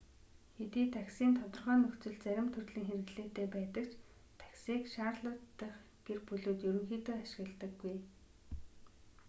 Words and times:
хэдий 0.55 0.87
такси 0.97 1.23
нь 1.29 1.37
тодорхой 1.41 1.77
нөхцөлд 1.83 2.21
зарим 2.25 2.47
төрлийн 2.53 2.87
хэрэглээтэй 2.89 3.47
байдаг 3.55 3.85
ч 3.89 3.93
таксиг 4.41 4.81
шарлотт 4.93 5.41
дахь 5.59 5.79
гэр 6.05 6.19
бүлүүд 6.27 6.59
ерөнхийдөө 6.69 7.15
ашигладаггүй 7.19 7.97